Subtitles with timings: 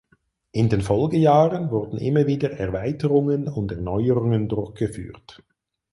[0.51, 5.43] In den Folgejahren wurden immer wieder Erweiterungen und Erneuerungen durchgeführt.